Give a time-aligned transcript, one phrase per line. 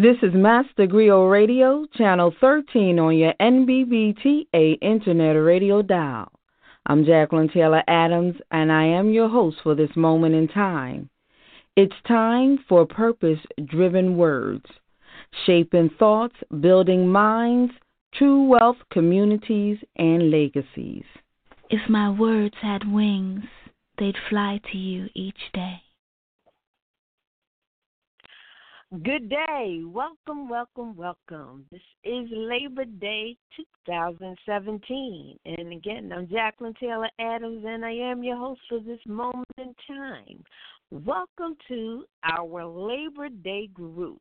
[0.00, 6.30] This is Master Griot Radio, Channel 13 on your NBBTA Internet Radio dial.
[6.86, 11.10] I'm Jacqueline Taylor Adams, and I am your host for this moment in time.
[11.74, 14.66] It's time for purpose driven words,
[15.44, 17.72] shaping thoughts, building minds,
[18.14, 21.06] true wealth, communities, and legacies.
[21.70, 23.42] If my words had wings,
[23.98, 25.82] they'd fly to you each day.
[28.90, 29.82] Good day.
[29.84, 31.66] Welcome, welcome, welcome.
[31.70, 35.38] This is Labor Day 2017.
[35.44, 39.74] And again, I'm Jacqueline Taylor Adams, and I am your host for this moment in
[39.86, 40.42] time.
[40.90, 44.16] Welcome to our Labor Day Groove.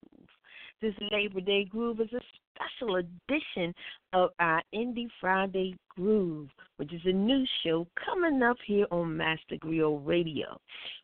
[0.80, 2.22] This Labor Day Groove is a
[2.54, 3.74] special edition
[4.14, 9.56] of our Indie Friday Groove, which is a new show coming up here on Master
[9.56, 10.60] Griot Radio.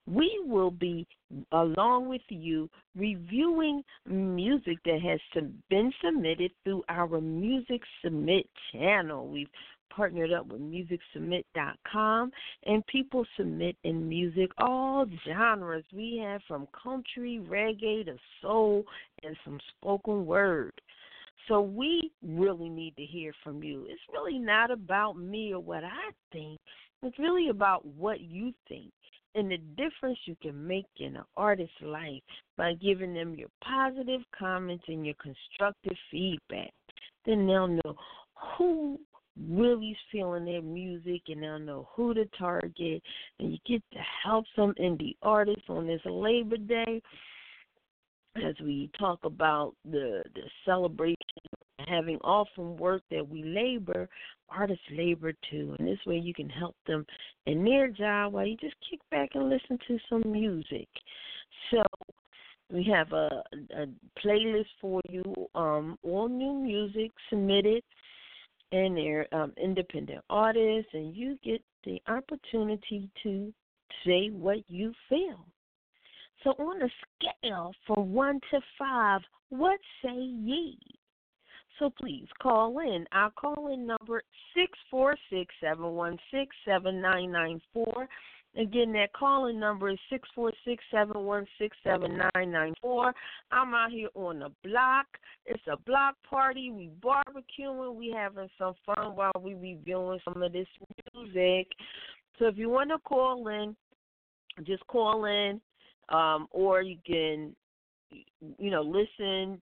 [0.05, 1.07] We will be,
[1.53, 5.19] along with you, reviewing music that has
[5.71, 9.27] been submitted through our Music Submit channel.
[9.27, 9.49] We've
[9.95, 12.31] partnered up with MusicSubmit.com,
[12.65, 15.83] and people submit in music all genres.
[15.93, 18.83] We have from country, reggae to soul,
[19.23, 20.73] and some spoken word.
[21.47, 23.85] So we really need to hear from you.
[23.89, 26.59] It's really not about me or what I think.
[27.01, 28.91] It's really about what you think
[29.35, 32.21] and the difference you can make in an artist's life
[32.55, 36.71] by giving them your positive comments and your constructive feedback.
[37.25, 37.95] Then they'll know
[38.57, 38.99] who
[39.49, 43.01] really feeling their music and they'll know who to target
[43.39, 47.01] and you get to help some indie artists on this Labor Day
[48.35, 51.17] as we talk about the the celebration
[51.87, 54.07] having off from work that we labor,
[54.49, 55.75] artists labor too.
[55.77, 57.05] And this way you can help them
[57.45, 60.87] in their job while you just kick back and listen to some music.
[61.71, 61.83] So
[62.71, 63.43] we have a,
[63.75, 63.85] a
[64.23, 65.23] playlist for you,
[65.55, 67.83] um, all new music submitted
[68.73, 73.53] and they're um, independent artists, and you get the opportunity to
[74.05, 75.45] say what you feel.
[76.43, 76.89] So, on a
[77.39, 80.77] scale from one to five, what say ye?
[81.79, 83.05] So please call in.
[83.11, 84.21] Our call in number
[84.55, 88.07] six four six seven one six seven nine nine four.
[88.55, 93.11] Again, that calling number is six four six seven one six seven nine nine four.
[93.51, 95.07] I'm out here on the block.
[95.47, 96.69] It's a block party.
[96.69, 97.95] We barbecuing.
[97.95, 100.67] We having some fun while we reviewing some of this
[101.15, 101.67] music.
[102.37, 103.75] So if you want to call in,
[104.65, 105.59] just call in,
[106.09, 107.55] um, or you can,
[108.59, 109.59] you know, listen.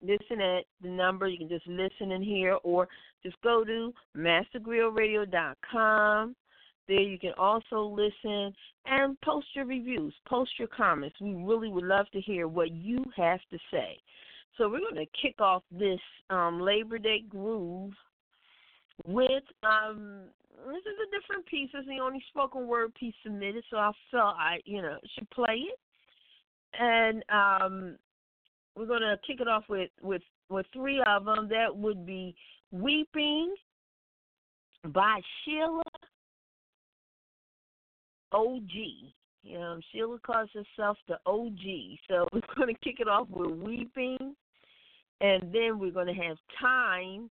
[0.00, 1.26] Listen at the number.
[1.26, 2.86] You can just listen in here, or
[3.24, 6.36] just go to mastergriotradio.com
[6.88, 7.00] there.
[7.00, 8.52] You can also listen
[8.86, 11.16] and post your reviews, post your comments.
[11.20, 13.98] We really would love to hear what you have to say.
[14.56, 16.00] So we're going to kick off this
[16.30, 17.92] um, Labor Day groove
[19.06, 20.22] with um,
[20.66, 21.70] this is a different piece.
[21.72, 25.62] It's the only spoken word piece submitted, so I felt I you know should play
[25.70, 25.78] it.
[26.78, 27.96] And um,
[28.76, 31.48] we're going to kick it off with with with three of them.
[31.48, 32.34] That would be
[32.72, 33.54] "Weeping"
[34.92, 35.82] by Sheila
[38.32, 38.70] OG.
[39.42, 41.98] You know, Sheila calls herself the OG.
[42.08, 44.34] So we're going to kick it off with Weeping.
[45.20, 47.30] And then we're going to have Time.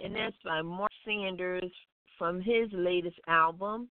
[0.00, 1.72] And that's by Mark Sanders
[2.16, 3.88] from his latest album.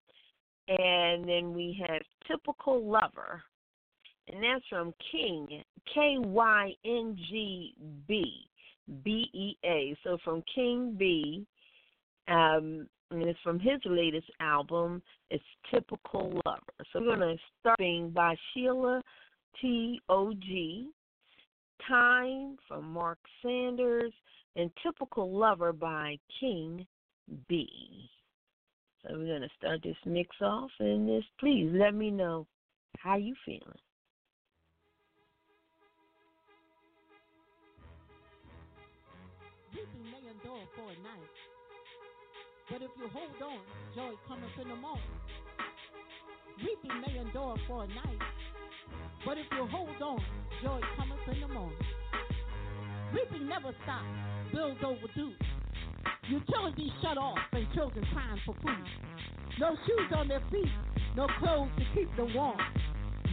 [0.68, 3.42] And then we have Typical Lover.
[4.32, 5.62] And that's from King,
[5.92, 7.74] K Y N G
[8.08, 8.46] B
[9.02, 9.96] B E A.
[10.02, 11.46] So from Kyng Bea.
[12.26, 15.02] Um, and it's from his latest album.
[15.30, 16.60] It's Typical Lover.
[16.92, 19.02] So we're going to start by Sheila
[19.60, 20.90] T O G,
[21.88, 24.12] Time from Mark Sanders,
[24.56, 26.86] and Typical Lover by Kyng
[27.48, 28.10] Bea.
[29.02, 32.46] So we're going to start this mix off, and this, please let me know
[32.98, 33.62] how you feeling.
[40.24, 41.30] Endure for a night
[42.74, 43.60] but if you hold on,
[43.94, 45.06] joy cometh in the morning.
[46.58, 48.18] Weeping may endure for a night,
[49.24, 50.18] but if you hold on,
[50.60, 51.78] joy cometh in the morning.
[53.14, 54.02] Weeping never stop.
[54.52, 55.34] Bills overdue.
[56.28, 58.88] Utilities shut off and children crying for food.
[59.60, 60.66] No shoes on their feet,
[61.14, 62.58] no clothes to keep them warm.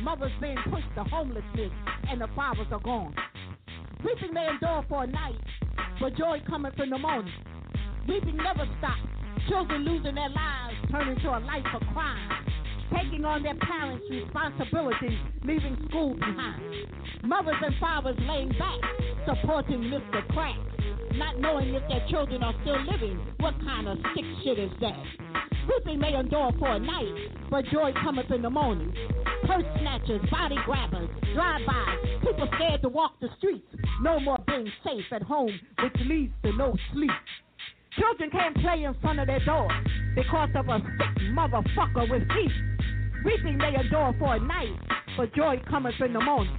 [0.03, 1.71] Mothers being pushed to homelessness
[2.11, 3.15] and the fathers are gone.
[4.05, 5.41] Weeping may endure for a night,
[5.99, 7.33] but joy cometh in the morning.
[8.07, 9.10] Weeping never stops.
[9.49, 12.45] Children losing their lives turn into a life of crime.
[12.95, 16.61] Taking on their parents' responsibilities, leaving school behind.
[17.23, 18.79] Mothers and fathers laying back,
[19.25, 20.27] supporting Mr.
[20.29, 20.57] Crack,
[21.15, 23.19] not knowing if their children are still living.
[23.39, 25.03] What kind of sick shit is that?
[25.69, 28.93] Weeping may endure for a night, but joy cometh in the morning.
[29.45, 33.65] Purse snatchers, body grabbers, drive-bys, people scared to walk the streets.
[34.01, 35.51] No more being safe at home,
[35.81, 37.11] which leads to no sleep.
[37.99, 39.67] Children can't play in front of their door
[40.15, 42.51] because of a sick motherfucker with teeth.
[43.25, 44.71] Weeping may endure for a night,
[45.17, 46.57] but joy cometh in the morning.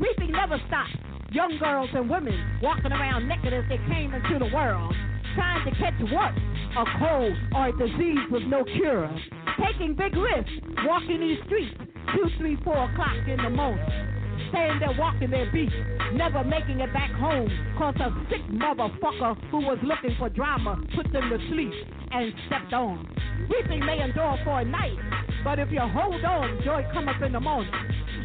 [0.00, 0.90] Weeping never stops.
[1.30, 4.92] Young girls and women walking around naked as they came into the world,
[5.36, 6.32] trying to catch what?
[6.76, 9.08] A cold or a disease with no cure.
[9.64, 10.50] Taking big risks,
[10.84, 11.74] walking these streets,
[12.14, 14.03] two, three, four o'clock in the morning.
[14.50, 15.70] Staying there walking their beat,
[16.14, 17.48] never making it back home,
[17.78, 21.72] cause a sick motherfucker who was looking for drama put them to sleep
[22.10, 23.08] and stepped on.
[23.50, 24.96] Weeping may endure for a night,
[25.44, 27.72] but if you hold on, joy cometh in the morning.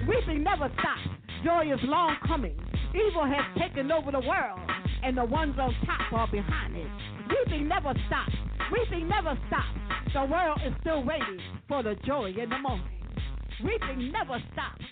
[0.07, 1.01] Weeping never stops.
[1.43, 2.57] Joy is long coming.
[2.93, 4.59] Evil has taken over the world,
[5.03, 6.87] and the ones on top are behind it.
[7.29, 8.33] Weeping never stops.
[8.71, 9.77] Weeping never stops.
[10.13, 12.87] The world is still waiting for the joy in the morning.
[13.63, 14.83] Weeping never stops.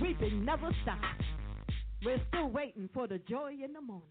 [0.00, 1.24] Weeping never stops.
[2.04, 4.08] We're still waiting for the joy in the morning.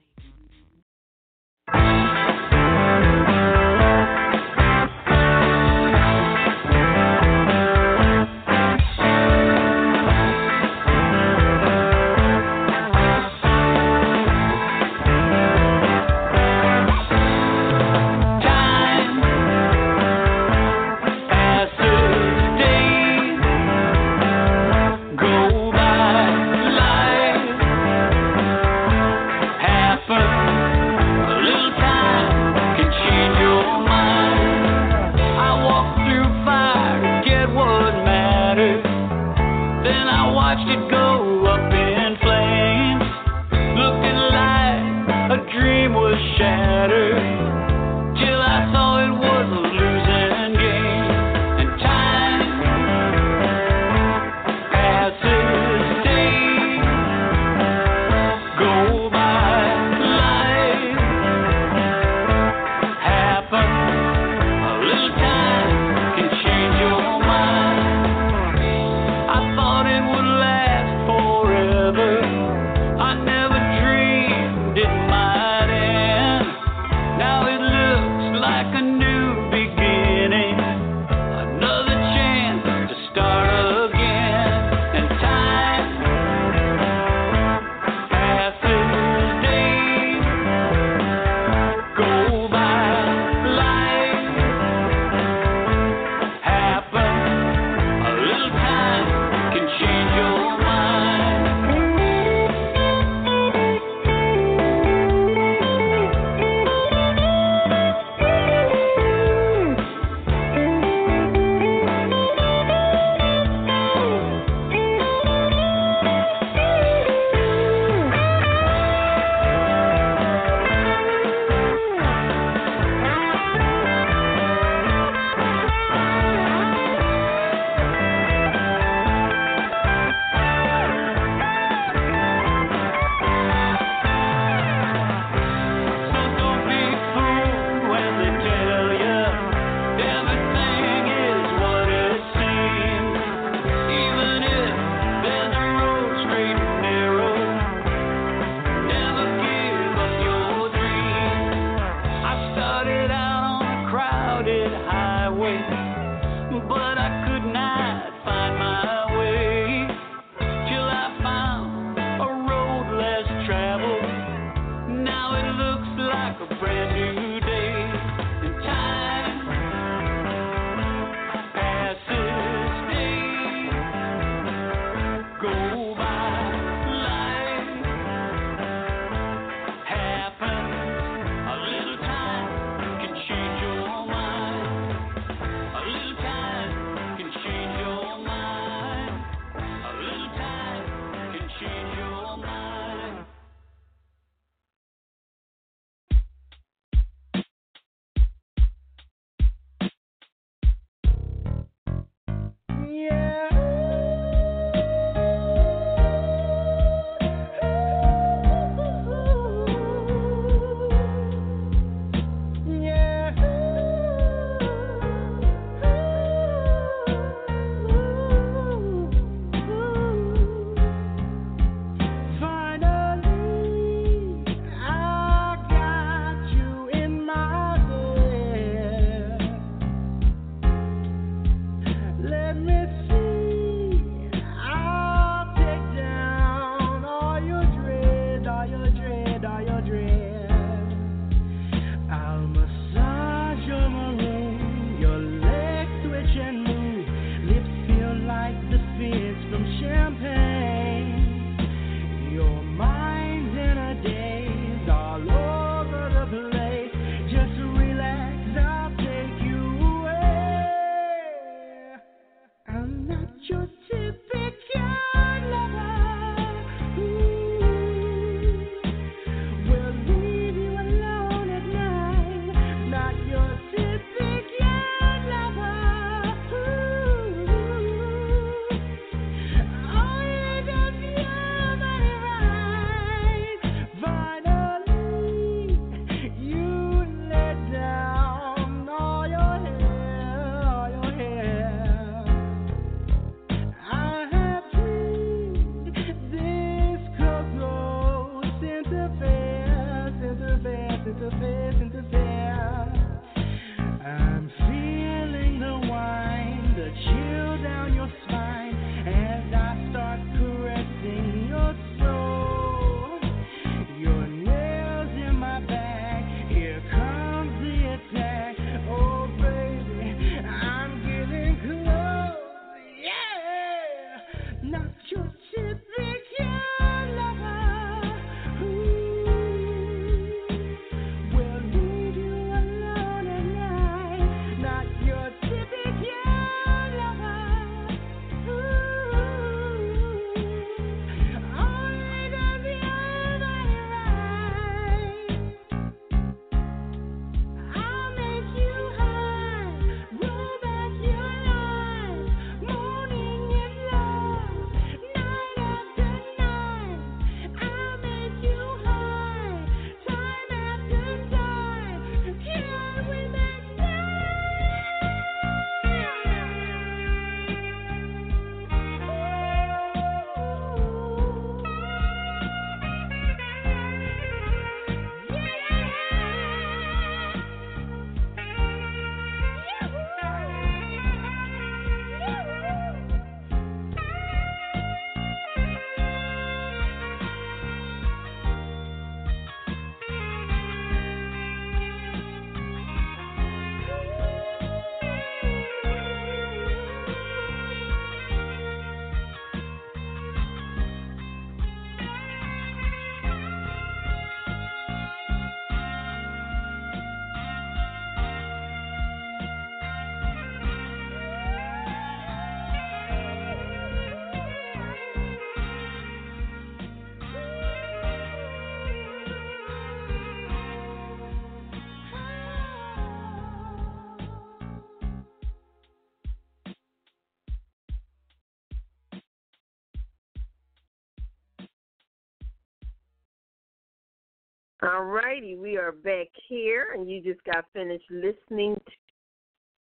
[434.81, 438.75] All righty, we are back here, and you just got finished listening.
[438.75, 438.91] To,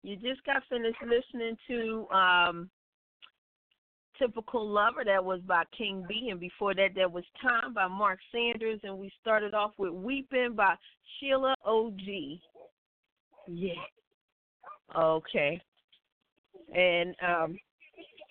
[0.01, 2.69] you just got finished listening to um,
[4.17, 8.19] "Typical Lover" that was by Kyng Bea, and before that, there was "Time" by Mark
[8.31, 10.75] Sanders, and we started off with "Weeping" by
[11.19, 12.41] Sheila O.G.
[13.47, 13.71] Yeah.
[14.97, 15.61] Okay.
[16.73, 17.59] And um,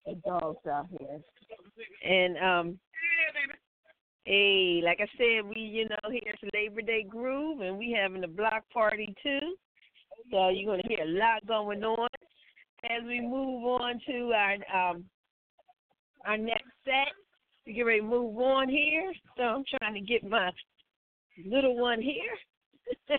[0.07, 1.21] the dogs out here,
[2.03, 2.79] and um,
[4.27, 8.29] Hey, like I said, we you know here's Labor Day groove, and we having a
[8.29, 9.55] block party too.
[10.33, 12.09] So you're gonna hear a lot going on
[12.91, 15.05] as we move on to our um
[16.27, 17.13] our next set.
[17.65, 19.13] We get ready to move on here.
[19.37, 20.51] So I'm trying to get my
[21.49, 22.37] little one here.
[23.09, 23.19] yeah,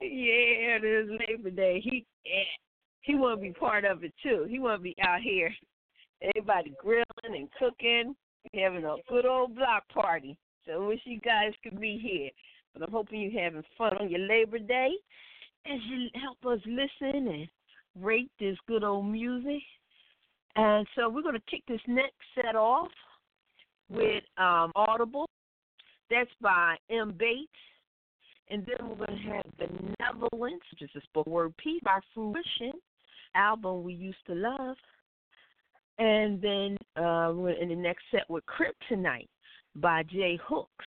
[0.00, 1.80] it is Labor Day.
[1.80, 2.04] He
[3.02, 4.44] he want to be part of it too.
[4.50, 5.54] He want to be out here.
[6.20, 8.16] Everybody grilling and cooking
[8.52, 10.36] having a good old block party.
[10.66, 12.30] So I wish you guys could be here.
[12.72, 14.90] But I'm hoping you're having fun on your Labor Day
[15.66, 17.48] as you help us listen and
[18.00, 19.62] rate this good old music.
[20.56, 22.90] And so we're going to kick this next set off
[23.88, 25.28] with um, Audible.
[26.10, 27.14] That's by M.
[27.18, 27.50] Bates.
[28.50, 32.72] And then we're going to have Benevolence, which is a spoken word piece by Phruishun,
[33.34, 34.76] album we used to love.
[35.98, 39.28] And then uh, in the next set with Kryptonite
[39.76, 40.86] by J Hooks.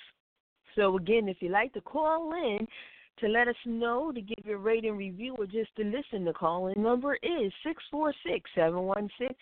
[0.76, 2.68] So again, if you'd like to call in
[3.20, 6.68] to let us know, to give your rating review, or just to listen, the call
[6.68, 9.34] in number is six four six seven one six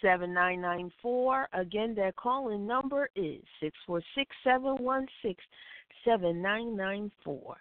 [0.00, 1.48] seven nine nine four.
[1.52, 5.42] Again, that call in number is six four six seven one six
[6.04, 7.56] seven nine nine four.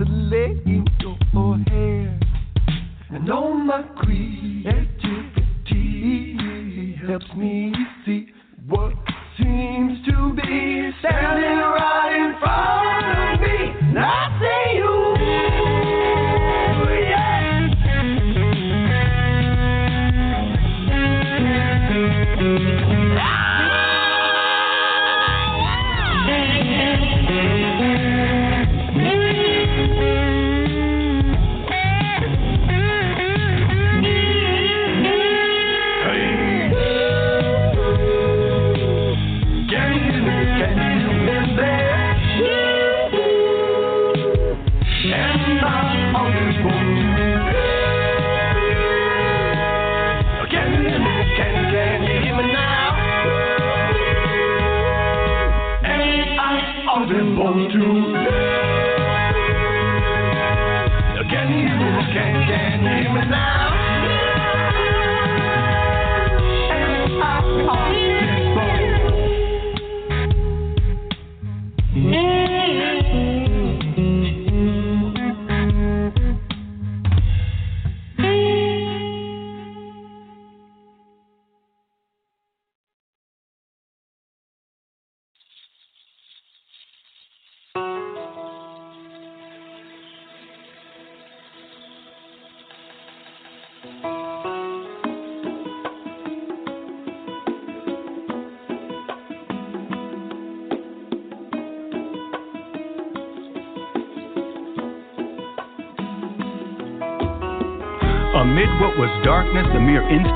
[0.00, 1.16] To lay in your
[1.68, 2.18] hair.
[3.10, 4.96] And all my creativity
[7.06, 7.74] helps me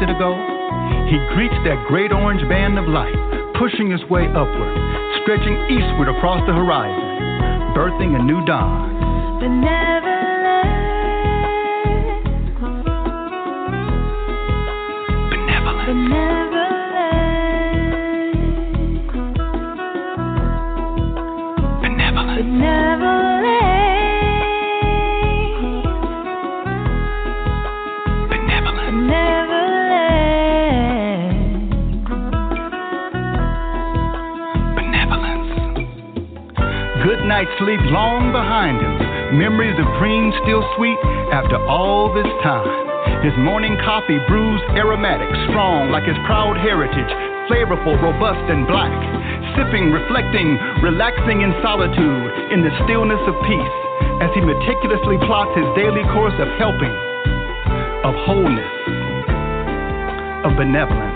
[0.03, 0.35] ago,
[1.07, 3.15] he greets that great orange band of light,
[3.59, 4.75] pushing his way upward,
[5.23, 10.04] stretching eastward across the horizon, birthing a new dawn.
[37.59, 39.39] Sleep long behind him.
[39.39, 40.99] Memories of dreams still sweet
[41.31, 42.67] after all this time.
[43.23, 47.11] His morning coffee brews aromatic, strong like his proud heritage,
[47.49, 48.93] flavorful, robust, and black.
[49.55, 53.77] Sipping, reflecting, relaxing in solitude, in the stillness of peace,
[54.19, 56.91] as he meticulously plots his daily course of helping,
[58.03, 58.75] of wholeness,
[60.43, 61.14] of benevolence.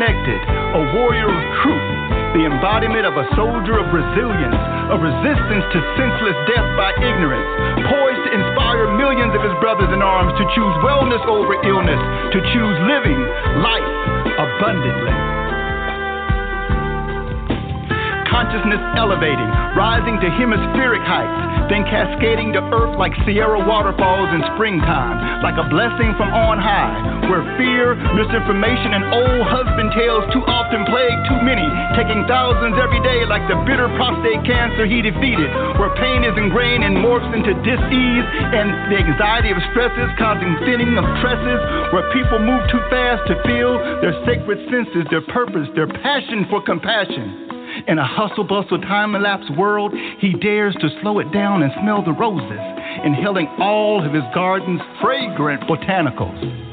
[0.00, 1.88] Connected, a warrior of truth,
[2.32, 4.56] the embodiment of a soldier of resilience,
[4.88, 7.44] a resistance to senseless death by ignorance,
[7.84, 12.00] poised to inspire millions of his brothers in arms to choose wellness over illness,
[12.32, 13.20] to choose living
[13.60, 13.92] life
[14.40, 15.12] abundantly.
[18.32, 25.44] Consciousness elevating, rising to hemispheric heights, then cascading to earth like Sierra waterfalls in springtime,
[25.44, 29.46] like a blessing from on high, where fear, misinformation, and old
[29.92, 31.66] tales too often plague too many,
[31.98, 36.84] taking thousands every day like the bitter prostate cancer he defeated, where pain is ingrained
[36.84, 41.60] and morphs into dis-ease and the anxiety of stresses causing thinning of tresses,
[41.92, 46.62] where people move too fast to feel their sacred senses, their purpose, their passion for
[46.62, 47.50] compassion.
[47.86, 52.02] In a hustle bustle, time elapsed world, he dares to slow it down and smell
[52.02, 52.60] the roses,
[53.04, 56.69] inhaling all of his garden's fragrant botanicals.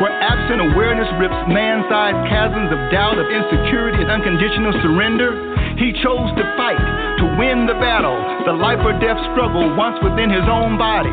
[0.00, 5.36] Where absent awareness rips man sized chasms of doubt, of insecurity, and unconditional surrender,
[5.78, 6.80] he chose to fight,
[7.22, 8.16] to win the battle,
[8.46, 11.12] the life or death struggle once within his own body.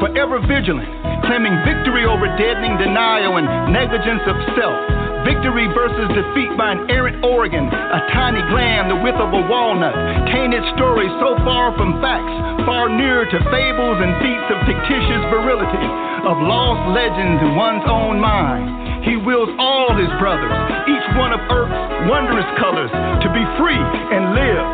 [0.00, 0.88] Forever vigilant,
[1.24, 5.01] claiming victory over deadening denial and negligence of self.
[5.22, 9.94] Victory versus defeat by an errant organ, a tiny gland the width of a walnut.
[10.34, 15.86] Tainted stories so far from facts, far nearer to fables and feats of fictitious virility,
[16.26, 19.06] of lost legends in one's own mind.
[19.06, 20.54] He wills all his brothers,
[20.90, 21.74] each one of earth's
[22.10, 24.68] wondrous colors, to be free and live.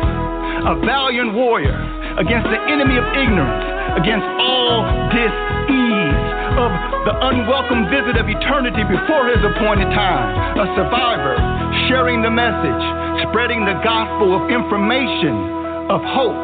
[0.65, 1.77] A valiant warrior
[2.17, 3.65] against the enemy of ignorance,
[4.01, 4.81] against all
[5.13, 6.71] dis-ease of
[7.07, 10.59] the unwelcome visit of eternity before his appointed time.
[10.59, 11.39] A survivor,
[11.87, 12.83] sharing the message,
[13.31, 16.43] spreading the gospel of information, of hope,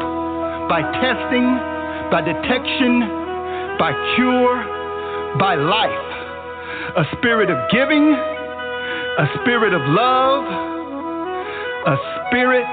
[0.72, 1.46] by testing,
[2.08, 3.04] by detection,
[3.76, 4.56] by cure,
[5.38, 6.08] by life.
[6.96, 10.44] A spirit of giving, a spirit of love,
[11.86, 12.72] a spirit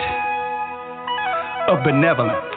[1.67, 2.52] of benevolence.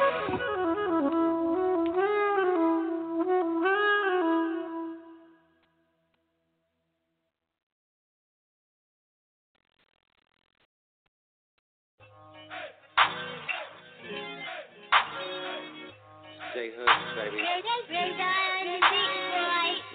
[16.77, 17.41] Hooks, baby.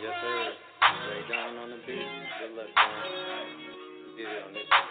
[0.02, 0.50] Yes, sir.
[0.82, 2.10] Ray Down on the beat.
[2.42, 3.46] Good luck, man.
[3.62, 4.90] You did it on this one.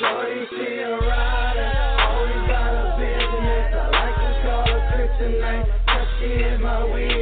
[0.00, 1.70] Shorty, she a rider,
[2.02, 3.70] always got a business.
[3.70, 7.17] I like to call her kryptonite, 'cause she is my weakness.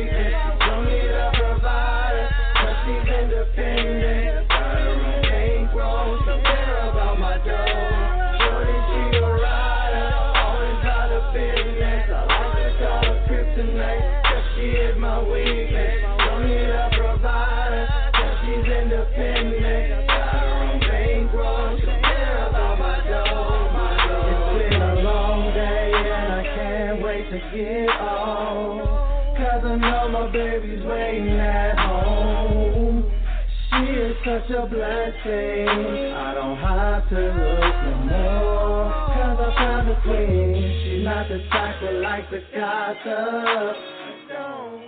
[34.48, 35.68] Such a blessing.
[35.68, 38.92] I don't have to look no more.
[39.14, 40.82] Cause I found the queen.
[40.85, 43.76] She's not the type that likes to gossip.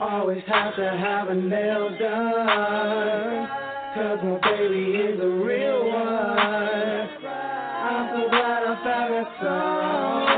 [0.01, 3.49] Always have to have her nails done.
[3.95, 7.09] Cause my baby is a real one.
[7.27, 10.29] I'm so glad I found her son.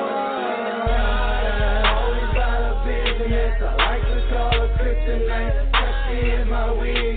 [1.88, 3.54] Always about her business.
[3.60, 5.56] I like to call her kryptonite.
[5.72, 7.09] Cause she is my weakness.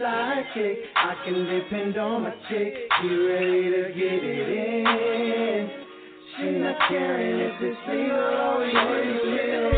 [0.00, 0.76] Sidekick.
[0.96, 5.70] I can depend on my chick, she ready to get it in.
[6.36, 9.68] She not caring if it's legal or illegal.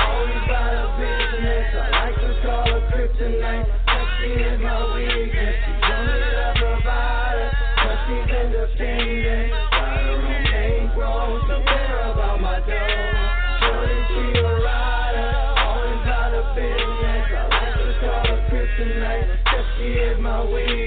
[0.00, 1.68] Always about business.
[1.74, 3.68] I like to call her kryptonite.
[4.20, 5.79] She is my weakness.
[19.80, 20.79] Is my weakness.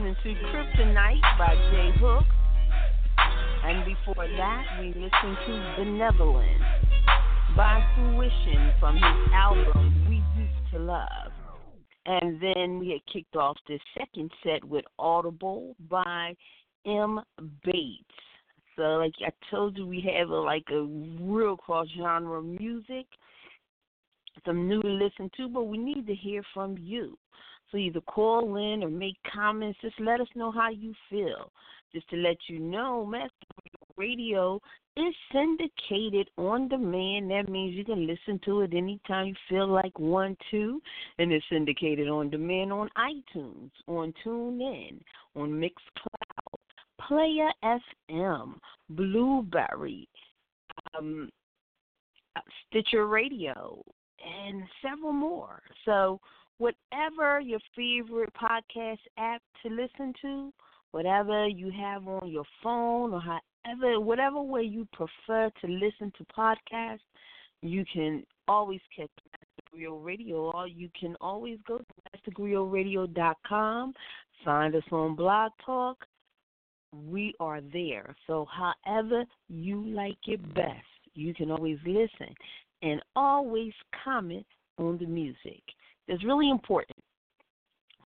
[0.00, 2.24] Listening to Kryptonite by J Hook.
[3.64, 6.62] And before that, we listened to Benevolence
[7.54, 11.32] by Phruishun from his album We Used to Love.
[12.06, 16.34] And then we had kicked off this second set with Audible by
[16.86, 17.20] M.
[17.62, 18.04] Bates.
[18.76, 20.80] So, like I told you, we have a, like a
[21.20, 23.04] real cross genre music,
[24.46, 27.18] some new to listen to, but we need to hear from you.
[27.70, 29.78] So either call in or make comments.
[29.80, 31.52] Just let us know how you feel.
[31.92, 33.30] Just to let you know, Master
[33.96, 34.60] Radio
[34.96, 37.30] is syndicated on demand.
[37.30, 40.80] That means you can listen to it anytime you feel like one, two,
[41.18, 45.00] and it's syndicated on demand on iTunes, on TuneIn,
[45.36, 46.58] on Mixcloud,
[47.06, 48.54] Player FM,
[48.90, 50.08] Blubrry,
[50.96, 51.28] um,
[52.68, 53.82] Stitcher Radio,
[54.24, 55.60] and several more.
[55.84, 56.20] So,
[56.60, 60.52] whatever your favorite podcast app to listen to,
[60.90, 66.24] whatever you have on your phone, or however, whatever way you prefer to listen to
[66.36, 66.98] podcasts,
[67.62, 73.94] you can always catch Master Griot Radio, or you can always go to mastergriotradio.com,
[74.44, 75.96] find us on Blog Talk.
[76.92, 78.14] We are there.
[78.26, 78.46] So,
[78.84, 82.34] however you like it best, you can always listen
[82.82, 83.72] and always
[84.04, 84.46] comment
[84.78, 85.62] on the music.
[86.10, 86.98] It's really important.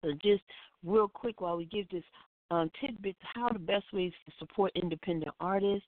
[0.03, 0.43] So, just
[0.85, 2.03] real quick while we give this
[2.51, 5.87] um, tidbit, how the best ways to support independent artists.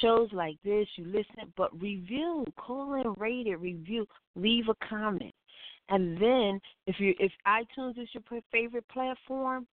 [0.00, 4.04] Shows like this, you listen, but review, call in, rate it, review,
[4.34, 5.32] leave a comment,
[5.88, 9.64] and then if you if iTunes is your favorite platform,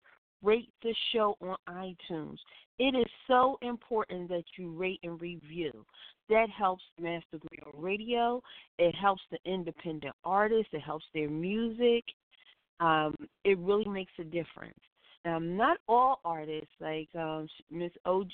[0.42, 2.37] rate the show on iTunes.
[2.78, 5.72] It is so important that you rate and review.
[6.32, 8.42] That helps Master Griot Radio.
[8.78, 10.70] It helps the independent artists.
[10.72, 12.04] It helps their music.
[12.80, 13.14] Um,
[13.44, 14.80] it really makes a difference.
[15.26, 18.32] Um, not all artists, like um, Miss OG,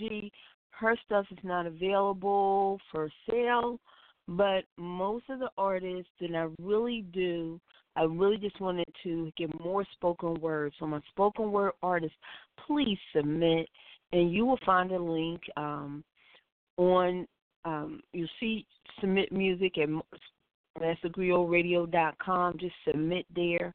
[0.70, 3.80] her stuff is not available for sale,
[4.28, 7.60] but most of the artists that I really do,
[7.96, 10.72] I really just wanted to get more spoken word.
[10.78, 12.16] So my spoken word artists,
[12.64, 13.68] please submit,
[14.12, 16.04] and you will find a link um,
[16.76, 17.26] on.
[17.68, 18.66] Um, you'll see
[19.00, 19.88] submit music at
[20.80, 22.58] mastergriotradio.com.
[22.58, 23.74] Just submit there,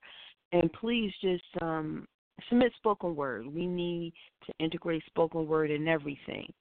[0.52, 2.08] and please just um,
[2.50, 3.46] submit spoken word.
[3.46, 4.14] We need
[4.48, 6.52] to integrate spoken word in everything.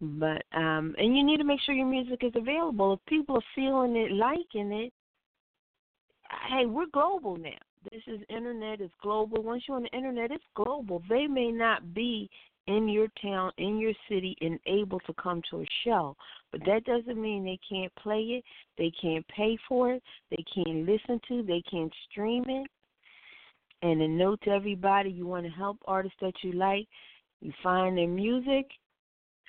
[0.00, 2.92] But um and you need to make sure your music is available.
[2.92, 4.92] If people are feeling it, liking it,
[6.48, 7.50] hey, we're global now.
[7.90, 9.42] This is internet It's global.
[9.42, 11.02] Once you're on the internet, it's global.
[11.08, 12.30] They may not be
[12.68, 16.14] in your town, in your city, and able to come to a show.
[16.52, 18.44] But that doesn't mean they can't play it,
[18.76, 22.68] they can't pay for it, they can't listen to, they can't stream it.
[23.82, 26.86] And a note to everybody you want to help artists that you like,
[27.40, 28.66] you find their music.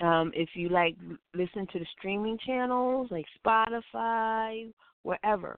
[0.01, 0.95] Um, if you like
[1.35, 4.71] listen to the streaming channels like Spotify,
[5.03, 5.57] wherever.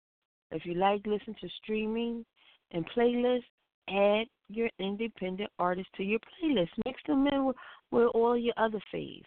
[0.51, 2.25] If you like listen to streaming
[2.71, 3.43] and playlists,
[3.91, 6.69] add your independent artists to your playlist.
[6.85, 7.57] Mix them in with,
[7.91, 9.25] with all your other faves.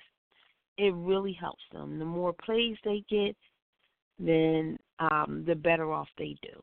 [0.78, 2.00] It really helps them.
[2.00, 3.36] The more plays they get,
[4.20, 6.62] then um, the better off they do.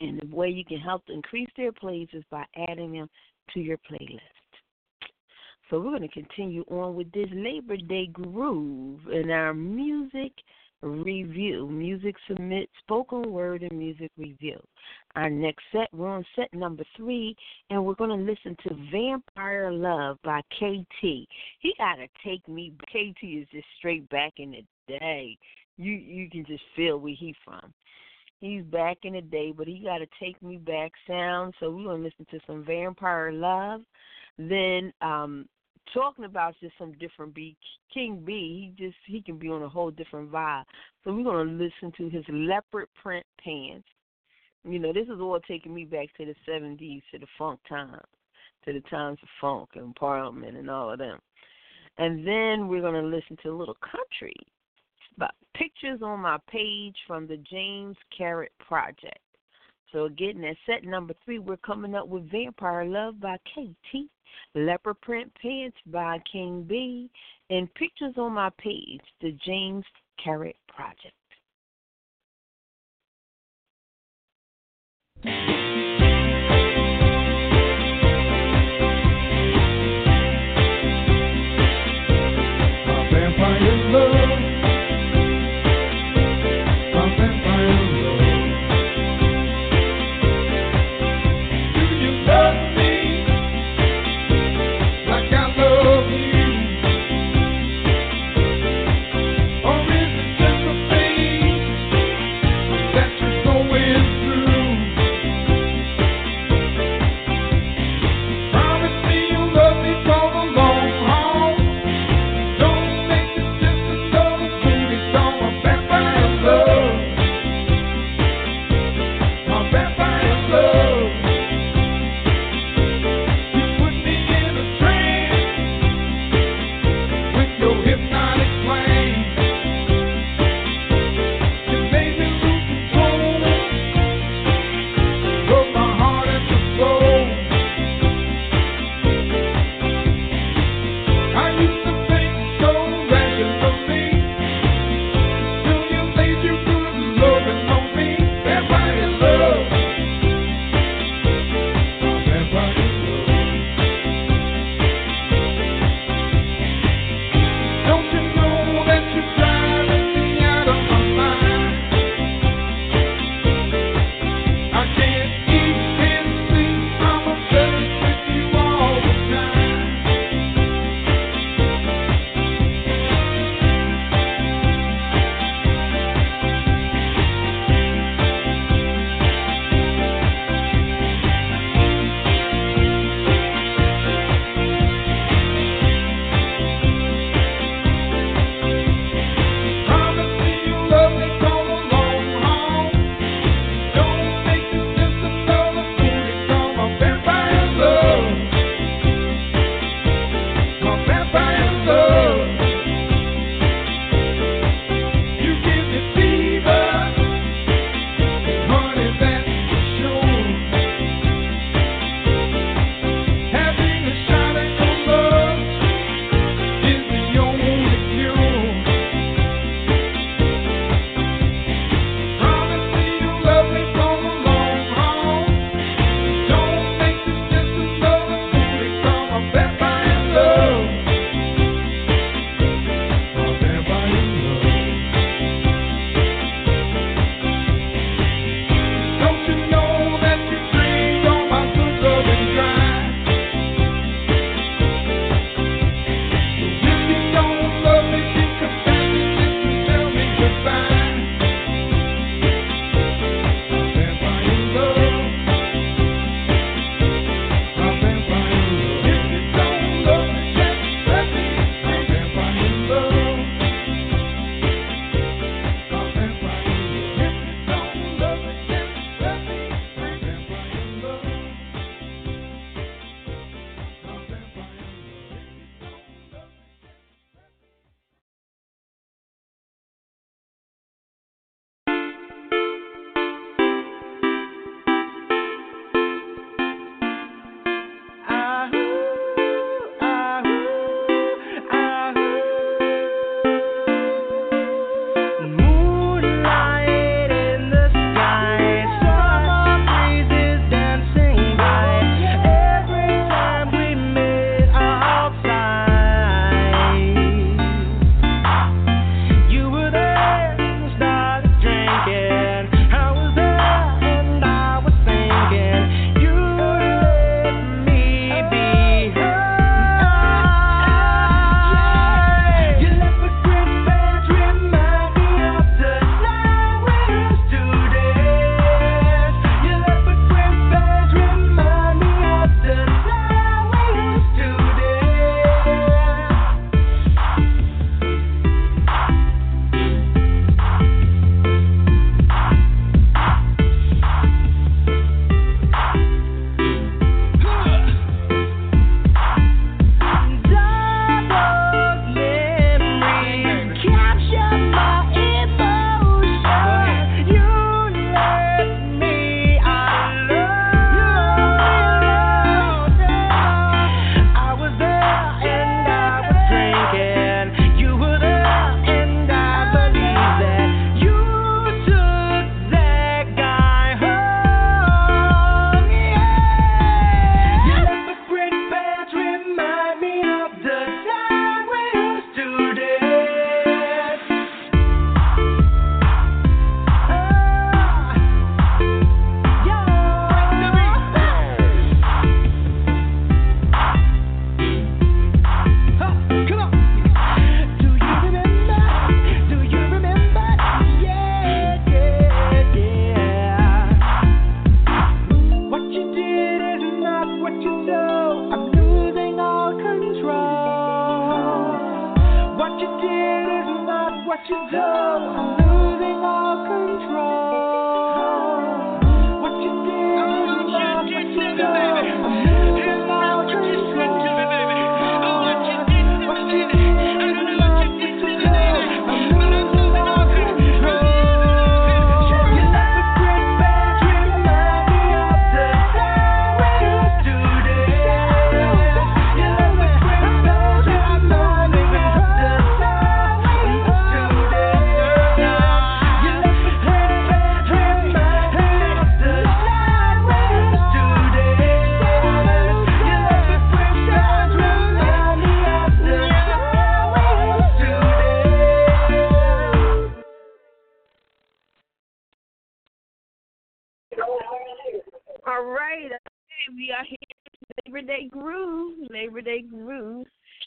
[0.00, 3.08] And the way you can help increase their plays is by adding them
[3.54, 4.20] to your playlist.
[5.68, 10.32] So we're going to continue on with this Labor Day groove in our music
[10.82, 14.60] review, music submit, spoken word, and music review.
[15.14, 17.36] Our next set, we're on set number three,
[17.70, 21.00] and we're going to listen to Vampire Love by KT.
[21.00, 22.72] He got to take me.
[22.88, 24.64] KT is just straight back in the
[24.98, 25.36] day.
[25.78, 27.72] You you can just feel where he from.
[28.40, 31.54] He's back in the day, but he got to take me back sound.
[31.58, 33.80] So we're gonna listen to some Vampire Love.
[34.38, 35.48] Then um
[35.92, 37.56] talking about just some different beat.
[37.94, 40.64] Kyng Bea, he just he can be on a whole different vibe.
[41.04, 43.86] So we're gonna listen to his leopard print pants.
[44.64, 48.02] You know, this is all taking me back to the seventies, to the funk times,
[48.64, 51.18] to the times of funk and parliament and all of them.
[51.98, 54.34] And then we're gonna listen to a little country
[55.18, 59.18] but pictures on my page from the James Carrett Project.
[59.92, 64.08] So again, at set number three, we're coming up with Vampire Love by KT,
[64.54, 67.10] Leopard Print Pants by Kyng Bea,
[67.50, 69.84] and pictures on my page, the James
[70.22, 71.14] Carrett Project.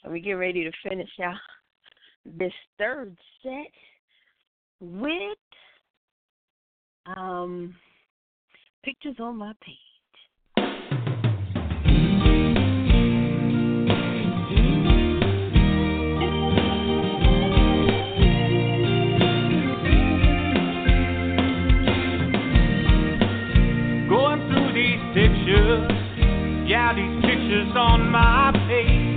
[0.10, 1.36] We get ready to finish out
[2.26, 3.72] this third set
[4.82, 5.38] with
[7.06, 7.76] um,
[8.84, 9.76] pictures on my page.
[24.10, 25.88] Going through these pictures,
[26.68, 29.09] yeah, these pictures on my page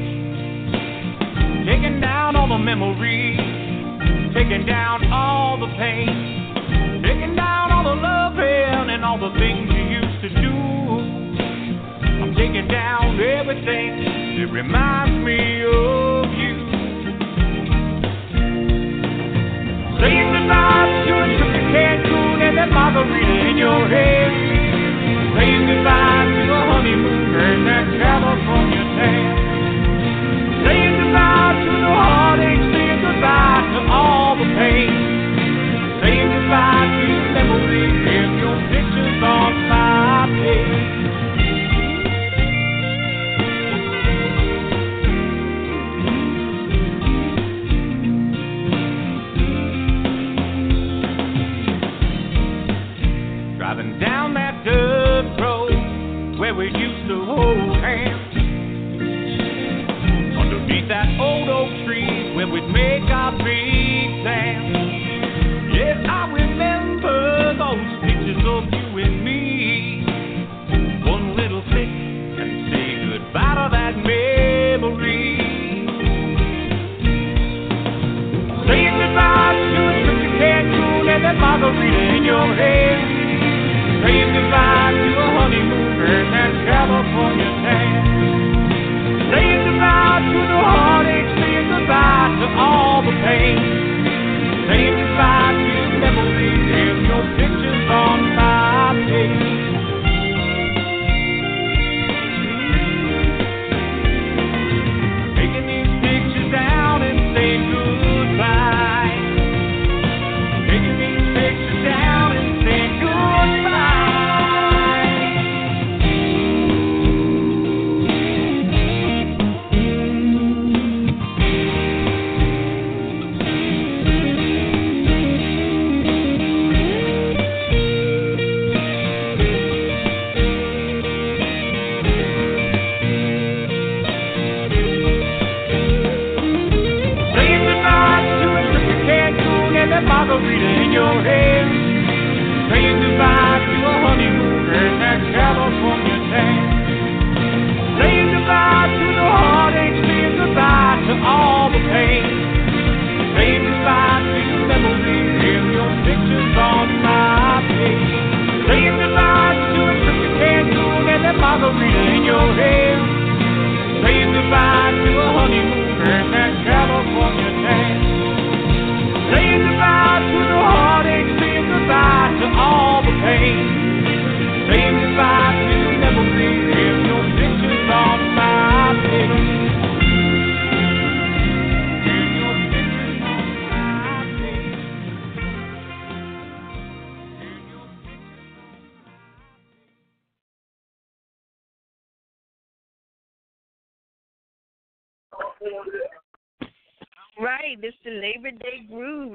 [1.64, 3.38] Taking down all the memories,
[4.34, 9.84] taking down all the pain, taking down all the loving and all the things you
[10.00, 10.52] used to do.
[12.22, 16.54] I'm taking down everything that reminds me of you.
[20.00, 21.01] Saying goodbye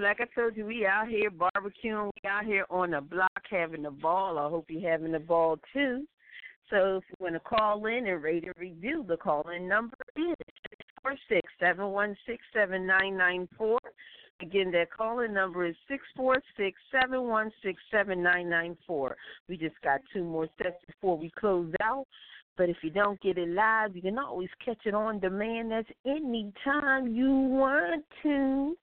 [0.08, 2.12] Like I told you, we out here barbecuing.
[2.24, 4.40] We out here on the block having a ball.
[4.40, 6.08] I hope you're having a ball too.
[6.70, 10.34] So if you want to call in and rate and review, the call-in number is
[10.70, 13.80] six four six seven one six seven nine nine four.
[14.42, 19.18] Again, that call-in number is six four six seven one six seven nine nine four.
[19.50, 22.08] We just got two more sets before we close out.
[22.56, 25.72] But if you don't get it live, you can always catch it on demand.
[25.72, 28.78] That's anytime you want to.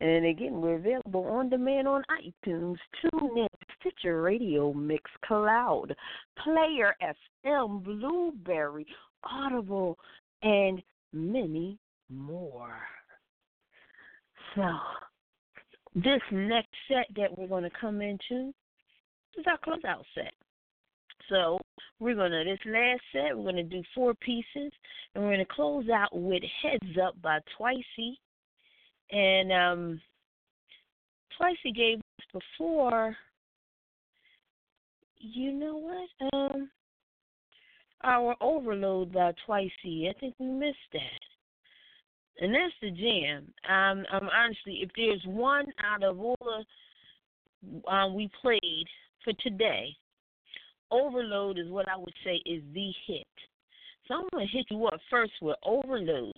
[0.00, 3.48] And again, we're available on demand on iTunes, TuneIn,
[3.80, 5.94] Stitcher Radio, Mix Cloud,
[6.42, 6.94] Player
[7.44, 8.86] FM, Blubrry,
[9.24, 9.98] Audible,
[10.42, 10.82] and
[11.12, 11.78] many
[12.10, 12.76] more.
[14.54, 14.68] So,
[15.94, 18.52] this next set that we're going to come into
[19.38, 20.34] is our closeout set.
[21.28, 21.58] So
[21.98, 24.72] we're gonna this last set we're gonna do four pieces
[25.14, 28.14] and we're gonna close out with Heads Up by Twicy.
[29.10, 30.00] And um
[31.62, 33.16] he gave us before
[35.18, 36.32] you know what?
[36.32, 36.70] Um
[38.04, 40.08] our overload by Twicy.
[40.08, 41.00] I think we missed that.
[42.40, 43.52] And that's the jam.
[43.68, 48.86] Um um honestly if there's one out of all the um we played
[49.24, 49.96] for today
[50.90, 53.26] Overload is what I would say is the hit.
[54.06, 56.32] So I'm to hit you up first with Overload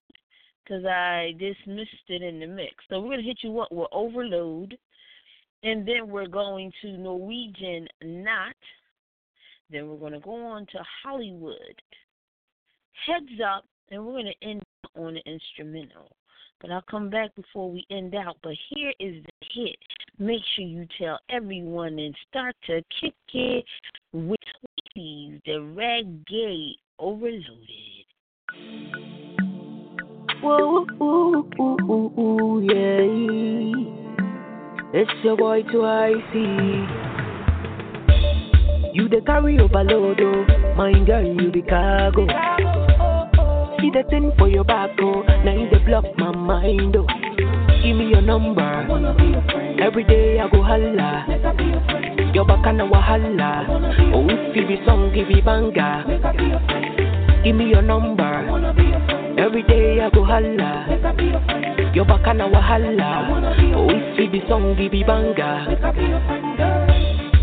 [0.69, 2.75] because I dismissed it in the mix.
[2.89, 4.77] So we're going to hit you up with Overload,
[5.62, 8.55] and then we're going to Norwegian Knot.
[9.71, 11.83] Then we're going to go on to Hollywood.
[13.07, 14.62] Heads Up, and we're going to end
[14.97, 16.11] on instrumental.
[16.61, 18.37] But I'll come back before we end out.
[18.43, 19.77] But here is the hit.
[20.19, 23.64] Make sure you tell everyone and start to kick it
[24.12, 24.37] with
[24.97, 29.18] the reggae overloaded.
[30.41, 33.03] Whoa, ooh, ooh, ooh, ooh, yeah.
[34.95, 36.86] It's your boy Twicy.
[38.95, 40.47] You the carry overload, oh.
[40.76, 42.24] My girl, you the cargo.
[43.80, 45.22] See the thing for your back, oh.
[45.45, 47.07] Now you the block my mind, oh.
[47.82, 48.62] Give me your number.
[49.82, 51.26] Every day I go holla.
[52.32, 53.66] Your back and a wahala.
[54.14, 56.05] Oh, if you be song, give me banga.
[57.43, 58.88] Give me your number.
[59.49, 60.85] Every day I go holla.
[61.95, 63.33] Your back and a wahala.
[63.75, 65.65] Oh, if you be song, give me banga.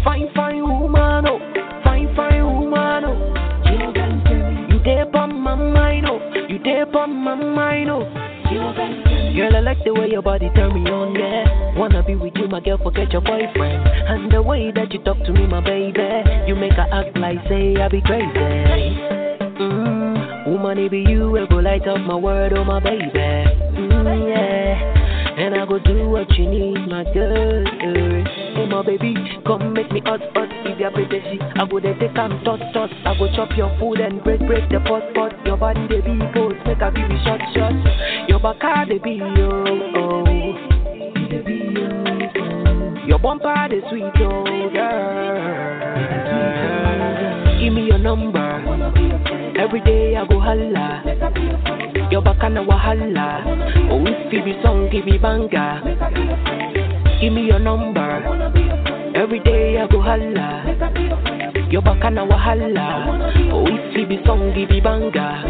[0.04, 1.40] Fine, fine woman, oh.
[1.84, 4.68] Fine, fine woman, oh.
[4.70, 6.20] You there on my mind, oh.
[6.48, 8.04] You there on my mind, oh.
[9.36, 11.76] Girl, I like the way your body turn me on, yeah.
[11.76, 13.88] Wanna be with you, my girl, forget your boyfriend.
[14.08, 16.08] And the way that you talk to me, my baby.
[16.48, 18.30] You make her act like, say, I be crazy.
[19.58, 19.95] Mm,
[20.56, 23.12] woman, it be you, will go light up my world, oh, my baby.
[23.12, 25.36] Mm, yeah.
[25.38, 27.66] And I go do what you need, my girl.
[27.66, 28.24] Hey,
[28.70, 29.14] my baby,
[29.46, 30.48] come make me hot, hot.
[30.66, 32.90] If you're pretty, I go there, take and tot, tot.
[33.06, 35.34] I go chop your food and break, break the pot, pot.
[35.46, 37.74] Your body, they be pose, make I give you shot, shot.
[38.30, 39.66] Your back, they be, oh,
[39.98, 40.24] oh.
[41.30, 43.06] They be, oh.
[43.06, 45.76] Your bumper, they sweet, oh, girl.
[47.60, 49.45] Give me your number.
[49.66, 51.02] Every day I go holla.
[52.12, 53.42] Your back and a wahala.
[53.90, 55.82] Oh, if you be song, give me banga.
[57.20, 58.22] Give me your number.
[59.16, 61.68] Every day I go holla.
[61.72, 63.52] Your back and a wahala.
[63.52, 65.42] Oh, if you be song, give me banga.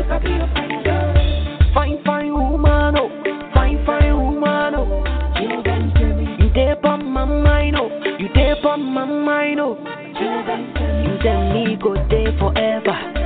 [1.74, 3.10] Fine, fine woman, oh.
[3.54, 5.04] Fine, fine woman, oh.
[6.40, 7.90] You there on my mind, oh.
[8.18, 9.76] You there on my mind, oh.
[10.16, 13.25] You and me go there forever.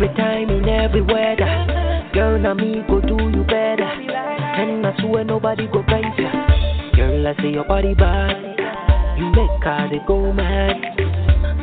[0.00, 2.10] Every time in every weather.
[2.14, 3.82] Girl, now me go do you better.
[3.82, 6.30] And I swear nobody go bend ya.
[6.94, 8.36] Girl, I say your body bad.
[9.18, 10.76] You make her they go mad.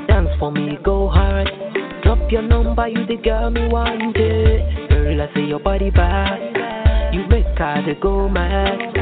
[0.09, 1.47] Dance for me, go hard.
[2.03, 4.89] Drop your number, you the girl me wanted.
[4.89, 7.13] Girl, I say your body bad.
[7.13, 8.95] You make her they go mad.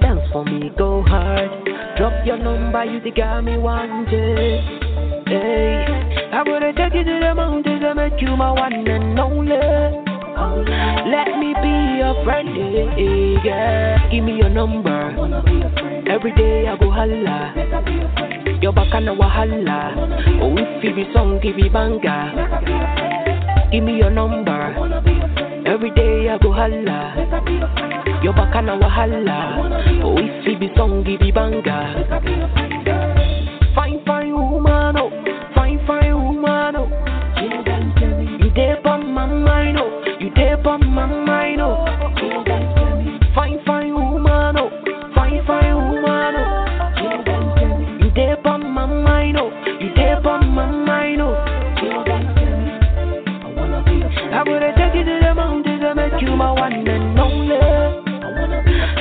[0.00, 1.50] Dance for me, go hard.
[1.98, 4.85] Drop your number, you the girl me wanted.
[5.26, 5.84] Hey,
[6.32, 9.56] I wanna take you to the mountains and make you my one and only.
[11.10, 12.48] Let me be your friend,
[13.44, 14.08] yeah.
[14.08, 15.10] Give me your number.
[16.08, 17.52] Every day I go holla.
[18.62, 20.40] Your back and wahala.
[20.40, 23.68] Oh, if you be song, give me banga.
[23.72, 24.74] Give me your number.
[25.66, 28.20] Every day I go holla.
[28.22, 30.02] Your back and wahala.
[30.04, 32.65] Oh, if you be song, give me banga.
[34.06, 35.10] Fine, woman, oh.
[35.54, 36.88] Fine, fine woman, oh.
[38.40, 40.04] You there on my mind, oh.
[40.20, 41.84] You there on my mind, oh.
[43.34, 44.70] Fine, fine woman, oh.
[45.14, 46.42] Fine, fine woman, oh.
[48.00, 49.50] You there on my mind, oh.
[49.80, 51.34] You there on my mind, oh.
[54.32, 57.56] I wanna take you to the mountains and make you my one and only.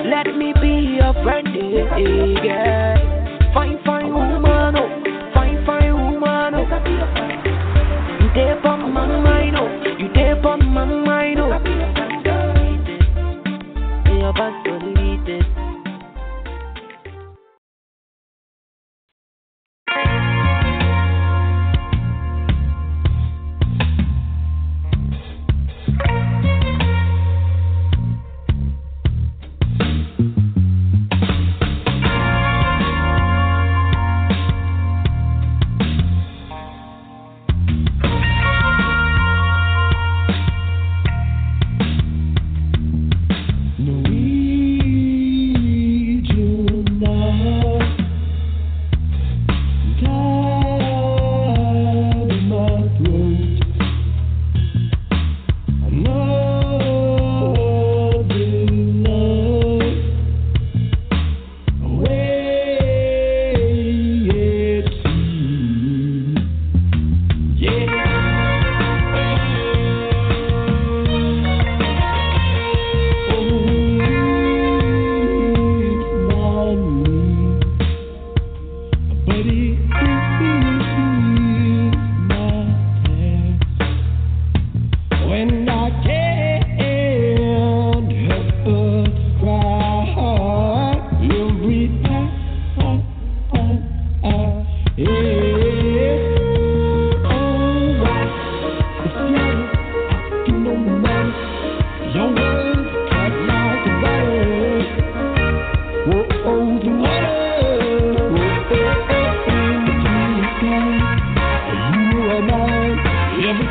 [0.09, 2.74] Let me be your friend, yeah,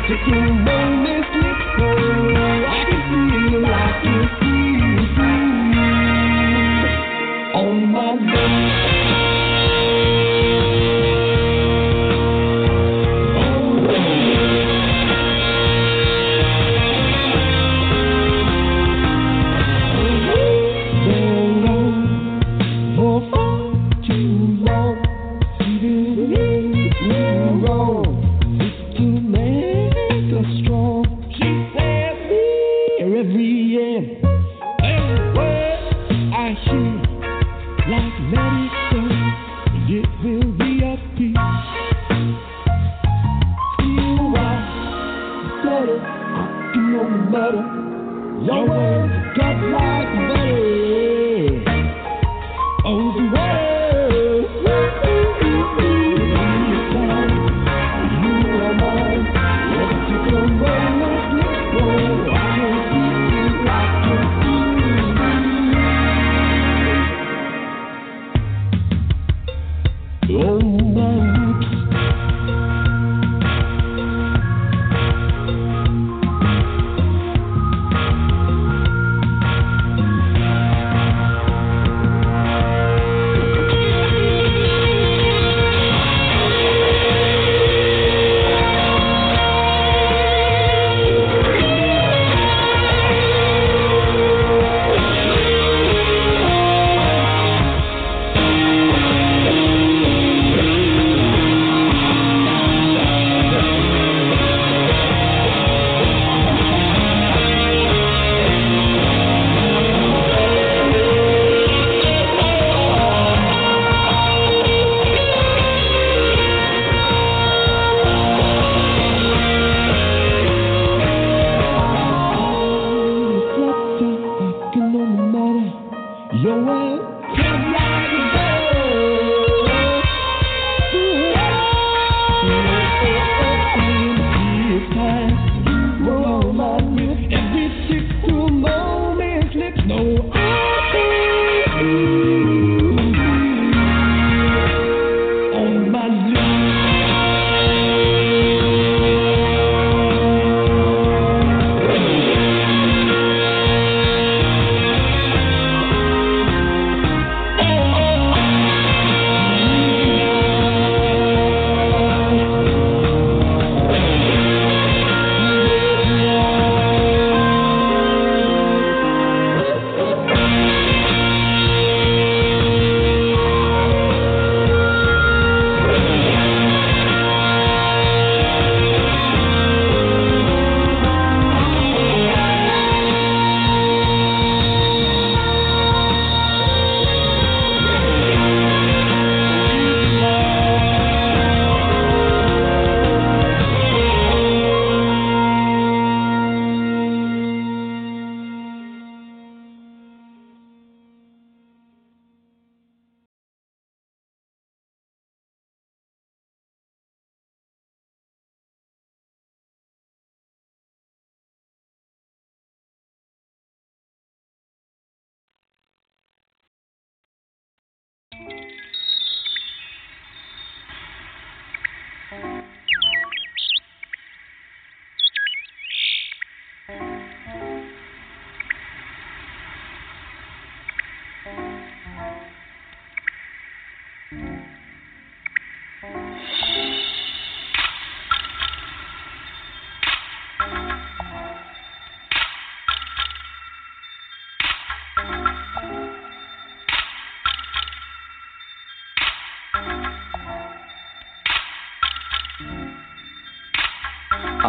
[0.07, 0.44] to you.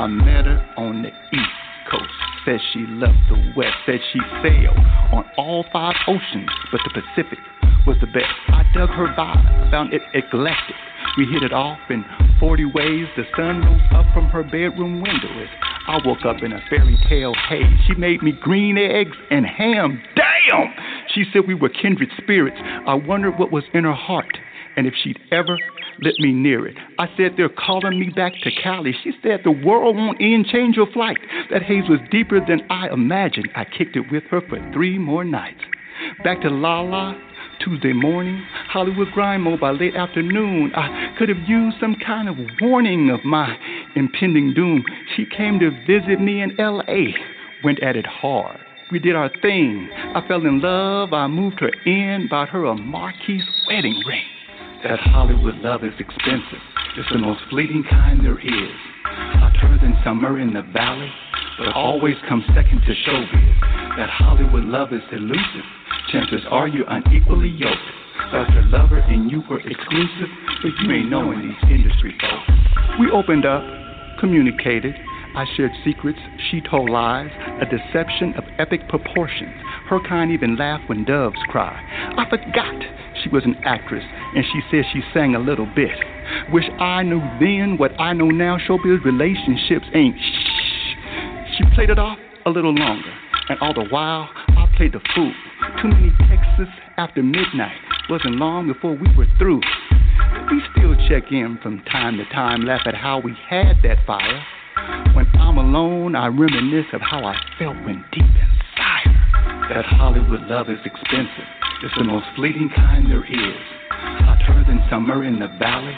[0.06, 1.58] I met her on the East
[1.90, 2.14] Coast.
[2.44, 3.74] Said she left the West.
[3.86, 4.78] Said she sailed
[5.10, 7.40] on all five oceans, but the Pacific
[7.88, 8.30] was the best.
[8.46, 10.76] I dug her vibe, found it eclectic.
[11.18, 12.04] We hit it off in
[12.38, 13.08] 40 ways.
[13.16, 15.48] The sun rose up from her bedroom window as
[15.88, 17.66] I woke up in a fairy tale haze.
[17.88, 20.00] She made me green eggs and ham.
[20.14, 20.72] Damn!
[21.16, 22.58] She said we were kindred spirits.
[22.60, 24.38] I wondered what was in her heart
[24.76, 25.58] and if she'd ever
[26.00, 26.76] let me near it.
[26.98, 28.94] I said they're calling me back to Cali.
[29.04, 31.18] She said the world won't end, change your flight.
[31.50, 33.48] That haze was deeper than I imagined.
[33.54, 35.60] I kicked it with her for three more nights.
[36.24, 37.14] Back to La La,
[37.60, 40.72] Tuesday morning, Hollywood Grimo by late afternoon.
[40.74, 43.56] I could have used some kind of warning of my
[43.94, 44.84] impending doom.
[45.16, 47.12] She came to visit me in LA,
[47.62, 48.58] went at it hard.
[48.90, 49.88] We did our thing.
[50.14, 51.12] I fell in love.
[51.12, 54.22] I moved her in, bought her a Marquis wedding ring.
[54.84, 56.60] That Hollywood love is expensive.
[56.98, 58.76] It's the most fleeting kind there is.
[59.04, 61.12] Hotter than summer in the valley,
[61.58, 63.60] but always comes second to showbiz.
[63.98, 65.66] That Hollywood love is elusive.
[66.10, 67.76] Chances are you're unequally yoked.
[68.30, 70.30] Thought your lover and you were exclusive,
[70.62, 72.58] but you ain't knowing these industry folks.
[72.98, 73.60] We opened up,
[74.18, 74.94] communicated.
[75.36, 76.18] I shared secrets,
[76.50, 77.30] she told lies,
[77.60, 79.52] a deception of epic proportions.
[79.90, 81.76] Her kind even laugh when doves cry.
[82.16, 82.74] I forgot
[83.22, 86.15] she was an actress, and she said she sang a little bit.
[86.52, 88.58] Wish I knew then what I know now.
[88.58, 91.56] Showbiz relationships ain't shh.
[91.56, 93.12] She played it off a little longer.
[93.48, 95.32] And all the while, I played the fool.
[95.80, 97.76] Too many texts after midnight.
[98.08, 99.60] Wasn't long before we were through.
[100.50, 104.44] We still check in from time to time, laugh at how we had that fire.
[105.14, 109.10] When I'm alone, I reminisce of how I felt when deep inside.
[109.70, 111.48] That Hollywood love is expensive.
[111.82, 113.62] It's the most fleeting kind there is.
[113.90, 115.96] Hotter than summer in the valley,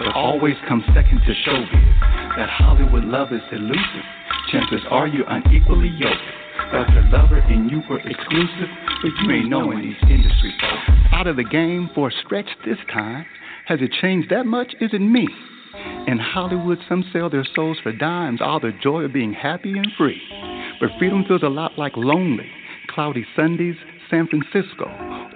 [0.00, 2.36] but always comes second to showbiz.
[2.40, 4.06] That Hollywood love is elusive.
[4.50, 6.16] Chances are you're unequally yoked.
[6.72, 8.68] Your lover and you were exclusive,
[9.02, 10.98] but you ain't knowing these industry folks.
[11.12, 13.26] Out of the game for a stretch this time.
[13.66, 14.74] Has it changed that much?
[14.80, 15.28] Is it me?
[16.06, 19.86] In Hollywood, some sell their souls for dimes, all the joy of being happy and
[19.98, 20.20] free.
[20.80, 22.48] But freedom feels a lot like lonely,
[22.88, 23.76] cloudy Sundays,
[24.08, 24.86] San Francisco,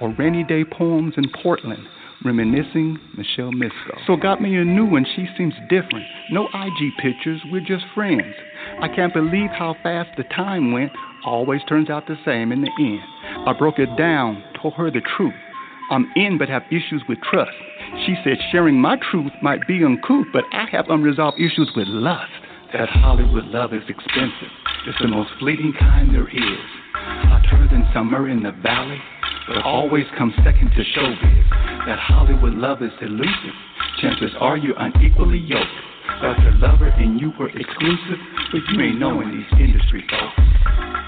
[0.01, 1.87] or rainy day poems in Portland,
[2.25, 3.99] reminiscing Michelle Misco.
[4.07, 6.07] So got me a new one, she seems different.
[6.31, 8.35] No IG pictures, we're just friends.
[8.81, 10.93] I can't believe how fast the time went,
[11.25, 13.01] always turns out the same in the end.
[13.47, 15.35] I broke it down, told her the truth.
[15.91, 17.53] I'm in but have issues with trust.
[18.07, 22.33] She said sharing my truth might be uncouth, but I have unresolved issues with lust.
[22.73, 24.51] That Hollywood love is expensive.
[24.87, 26.84] It's the most fleeting kind there is.
[27.29, 28.99] Hotter than summer in the valley,
[29.49, 31.51] but always comes second to showbiz.
[31.87, 33.55] That Hollywood love is elusive.
[34.01, 35.67] Chances are you're unequally yoked.
[36.21, 38.19] Got your lover and you were exclusive,
[38.53, 41.04] but you ain't knowing these industry folks.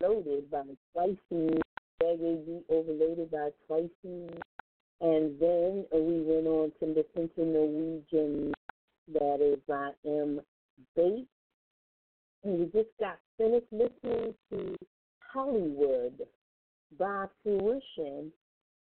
[0.00, 4.30] Loaded by Reggae Beat Overloaded by Twisting,
[5.00, 8.52] and then we went on to listen to Norwegian
[9.12, 10.40] that is by M.
[10.94, 11.26] Bates.
[12.44, 14.76] And we just got finished listening to
[15.32, 16.26] Hollywood
[16.98, 18.30] by Phruishun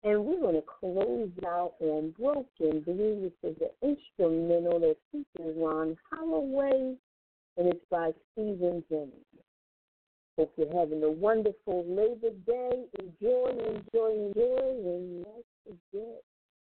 [0.03, 5.57] and we're going to close out on Broken Blue, which is an instrumental that features
[5.59, 6.97] Ron Holloway,
[7.59, 9.13] and it's by Steven Jennings.
[10.39, 12.85] Hope you're having a wonderful Labor Day.
[12.99, 16.23] Enjoy, enjoy, enjoy, and let's get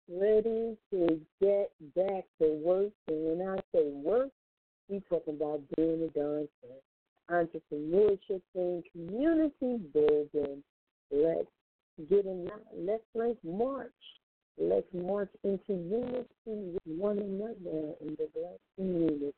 [0.09, 2.91] ready to get back to work.
[3.07, 4.29] And when I say work,
[4.89, 6.79] we talking about doing the darn thing.
[7.29, 10.63] Entrepreneurship thing, community building.
[11.11, 11.47] Let's
[12.09, 13.91] get in let's let's march.
[14.57, 19.33] Let's march into unity with one another in the black community.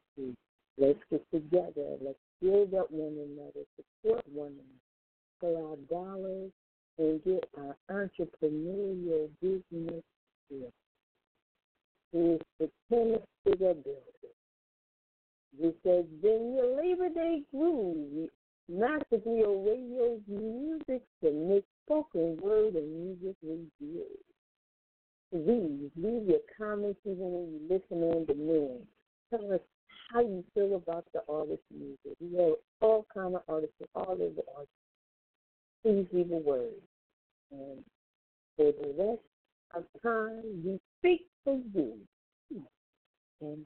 [0.77, 1.97] Let's get together.
[2.01, 4.79] Let's build up one another, support one another,
[5.39, 6.51] pull our dollars,
[6.97, 10.03] and get our entrepreneurial business
[10.49, 10.71] here.
[12.11, 14.33] Here's the tennis figure builder.
[15.59, 18.29] This has been your Labor Day groove.
[18.71, 24.19] Master Griot Radio's music to make spoken word and music reviews.
[25.31, 28.85] Please leave your comments even when you listen on demand.
[29.31, 29.59] Tell us
[30.11, 32.17] how you feel about the artist music.
[32.19, 34.73] We have all kind of artists, all of the artists.
[35.83, 36.73] Please leave a word.
[37.51, 37.83] And
[38.57, 39.21] for the rest
[39.75, 41.97] of time, we speak for you.
[42.51, 42.59] Hmm.
[43.41, 43.65] And